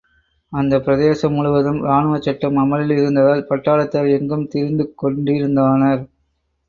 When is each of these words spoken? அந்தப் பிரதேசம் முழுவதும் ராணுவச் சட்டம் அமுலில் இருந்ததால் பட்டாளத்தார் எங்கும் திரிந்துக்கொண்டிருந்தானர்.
அந்தப் 0.53 0.85
பிரதேசம் 0.85 1.33
முழுவதும் 1.33 1.77
ராணுவச் 1.83 2.21
சட்டம் 2.21 2.57
அமுலில் 2.57 2.95
இருந்ததால் 2.95 3.45
பட்டாளத்தார் 3.49 4.09
எங்கும் 4.17 4.49
திரிந்துக்கொண்டிருந்தானர். 4.53 6.03